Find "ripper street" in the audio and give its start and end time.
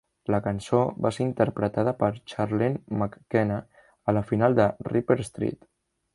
4.91-5.71